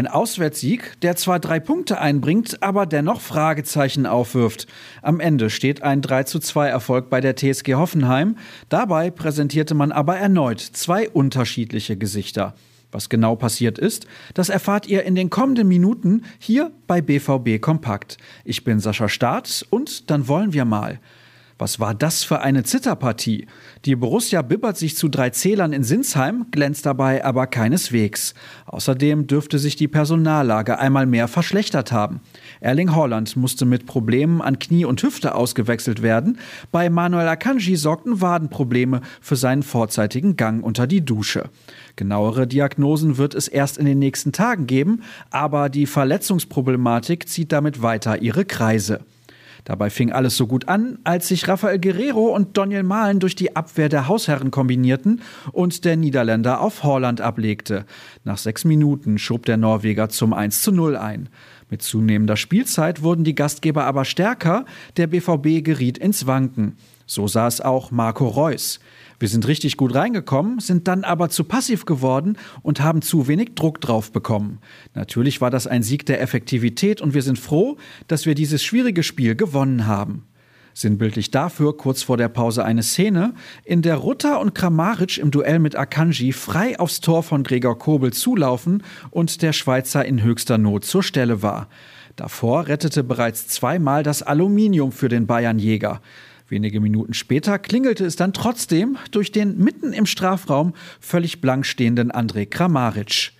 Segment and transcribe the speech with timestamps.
[0.00, 4.66] Ein Auswärtssieg, der zwar drei Punkte einbringt, aber dennoch Fragezeichen aufwirft.
[5.02, 8.38] Am Ende steht ein 3 zu 2 Erfolg bei der TSG Hoffenheim.
[8.70, 12.54] Dabei präsentierte man aber erneut zwei unterschiedliche Gesichter.
[12.90, 18.16] Was genau passiert ist, das erfahrt ihr in den kommenden Minuten hier bei BVB Kompakt.
[18.46, 20.98] Ich bin Sascha Staat und dann wollen wir mal.
[21.60, 23.46] Was war das für eine Zitterpartie?
[23.84, 28.32] Die Borussia bibbert sich zu drei Zählern in Sinsheim, glänzt dabei aber keineswegs.
[28.64, 32.20] Außerdem dürfte sich die Personallage einmal mehr verschlechtert haben.
[32.60, 36.38] Erling Holland musste mit Problemen an Knie und Hüfte ausgewechselt werden.
[36.72, 41.50] Bei Manuel Akanji sorgten Wadenprobleme für seinen vorzeitigen Gang unter die Dusche.
[41.94, 47.82] Genauere Diagnosen wird es erst in den nächsten Tagen geben, aber die Verletzungsproblematik zieht damit
[47.82, 49.00] weiter ihre Kreise.
[49.64, 53.56] Dabei fing alles so gut an, als sich Rafael Guerrero und Daniel Mahlen durch die
[53.56, 55.22] Abwehr der Hausherren kombinierten
[55.52, 57.84] und der Niederländer auf Holland ablegte.
[58.24, 61.28] Nach sechs Minuten schob der Norweger zum 1 zu 0 ein.
[61.70, 64.64] Mit zunehmender Spielzeit wurden die Gastgeber aber stärker,
[64.96, 66.76] der BVB geriet ins Wanken.
[67.06, 68.80] So sah es auch Marco Reus.
[69.20, 73.54] Wir sind richtig gut reingekommen, sind dann aber zu passiv geworden und haben zu wenig
[73.54, 74.60] Druck drauf bekommen.
[74.94, 77.76] Natürlich war das ein Sieg der Effektivität und wir sind froh,
[78.08, 80.24] dass wir dieses schwierige Spiel gewonnen haben.
[80.72, 85.58] Sinnbildlich dafür kurz vor der Pause eine Szene, in der Rutter und Kramaric im Duell
[85.58, 90.86] mit Akanji frei aufs Tor von Gregor Kobel zulaufen und der Schweizer in höchster Not
[90.86, 91.68] zur Stelle war.
[92.16, 96.00] Davor rettete bereits zweimal das Aluminium für den Bayernjäger.
[96.50, 102.10] Wenige Minuten später klingelte es dann trotzdem durch den mitten im Strafraum völlig blank stehenden
[102.10, 103.30] André Kramaric.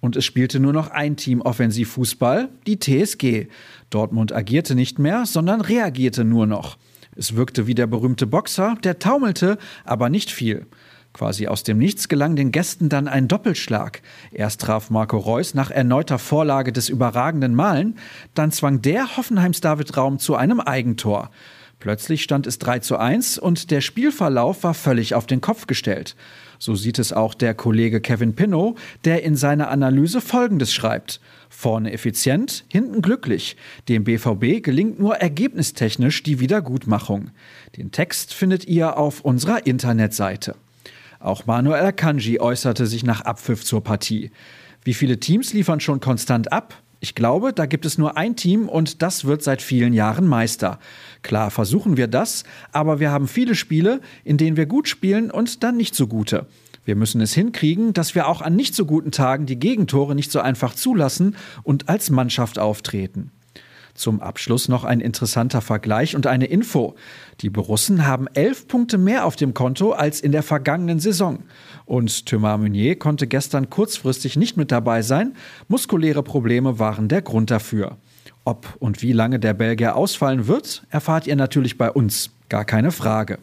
[0.00, 3.48] Und es spielte nur noch ein Team Offensivfußball, die TSG.
[3.90, 6.78] Dortmund agierte nicht mehr, sondern reagierte nur noch.
[7.14, 10.66] Es wirkte wie der berühmte Boxer, der taumelte, aber nicht viel.
[11.12, 14.00] Quasi aus dem Nichts gelang den Gästen dann ein Doppelschlag.
[14.32, 17.98] Erst traf Marco Reus nach erneuter Vorlage des überragenden Malen,
[18.32, 21.30] dann zwang der Hoffenheims David Raum zu einem Eigentor.
[21.84, 26.16] Plötzlich stand es 3 zu 1 und der Spielverlauf war völlig auf den Kopf gestellt.
[26.58, 28.74] So sieht es auch der Kollege Kevin Pinnow,
[29.04, 31.20] der in seiner Analyse Folgendes schreibt.
[31.50, 33.58] Vorne effizient, hinten glücklich.
[33.90, 37.32] Dem BVB gelingt nur ergebnistechnisch die Wiedergutmachung.
[37.76, 40.56] Den Text findet ihr auf unserer Internetseite.
[41.20, 44.30] Auch Manuel Akanji äußerte sich nach Abpfiff zur Partie.
[44.84, 46.82] Wie viele Teams liefern schon konstant ab?
[47.04, 50.78] Ich glaube, da gibt es nur ein Team und das wird seit vielen Jahren Meister.
[51.20, 55.62] Klar versuchen wir das, aber wir haben viele Spiele, in denen wir gut spielen und
[55.62, 56.46] dann nicht so gute.
[56.86, 60.32] Wir müssen es hinkriegen, dass wir auch an nicht so guten Tagen die Gegentore nicht
[60.32, 63.30] so einfach zulassen und als Mannschaft auftreten.
[63.94, 66.96] Zum Abschluss noch ein interessanter Vergleich und eine Info.
[67.40, 71.44] Die Borussen haben elf Punkte mehr auf dem Konto als in der vergangenen Saison.
[71.86, 75.34] Und Thomas Meunier konnte gestern kurzfristig nicht mit dabei sein.
[75.68, 77.96] Muskuläre Probleme waren der Grund dafür.
[78.44, 82.30] Ob und wie lange der Belgier ausfallen wird, erfahrt ihr natürlich bei uns.
[82.48, 83.38] Gar keine Frage.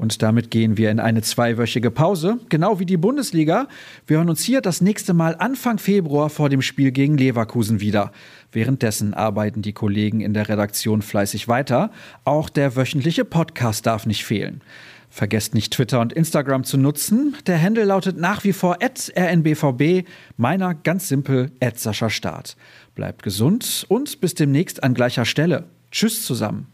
[0.00, 3.68] Und damit gehen wir in eine zweiwöchige Pause, genau wie die Bundesliga.
[4.06, 8.10] Wir hören uns hier das nächste Mal Anfang Februar vor dem Spiel gegen Leverkusen wieder.
[8.50, 11.90] Währenddessen arbeiten die Kollegen in der Redaktion fleißig weiter.
[12.24, 14.62] Auch der wöchentliche Podcast darf nicht fehlen.
[15.10, 17.36] Vergesst nicht Twitter und Instagram zu nutzen.
[17.46, 20.06] Der Handle lautet nach wie vor rnbvb,
[20.38, 22.56] meiner ganz simpel Sascha Start.
[22.94, 25.64] Bleibt gesund und bis demnächst an gleicher Stelle.
[25.90, 26.68] Tschüss zusammen.